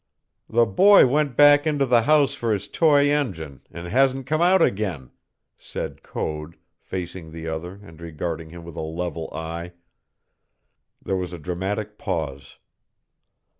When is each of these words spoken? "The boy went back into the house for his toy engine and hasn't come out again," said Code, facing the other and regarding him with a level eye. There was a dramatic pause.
"The 0.49 0.65
boy 0.65 1.05
went 1.05 1.37
back 1.37 1.67
into 1.67 1.85
the 1.85 2.01
house 2.01 2.33
for 2.33 2.53
his 2.53 2.67
toy 2.67 3.11
engine 3.11 3.61
and 3.69 3.85
hasn't 3.85 4.25
come 4.25 4.41
out 4.41 4.59
again," 4.59 5.11
said 5.59 6.01
Code, 6.01 6.57
facing 6.79 7.31
the 7.31 7.47
other 7.47 7.79
and 7.83 8.01
regarding 8.01 8.49
him 8.49 8.63
with 8.63 8.75
a 8.77 8.81
level 8.81 9.29
eye. 9.31 9.73
There 11.03 11.17
was 11.17 11.33
a 11.33 11.37
dramatic 11.37 11.99
pause. 11.99 12.57